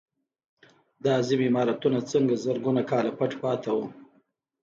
[1.03, 3.85] دا عظیم عمارتونه څنګه زرګونه کاله پټ پاتې وو.